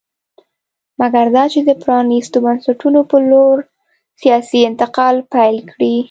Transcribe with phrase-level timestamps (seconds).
[0.99, 3.57] مګر دا چې د پرانېستو بنسټونو په لور
[4.21, 5.95] سیاسي انتقال پیل کړي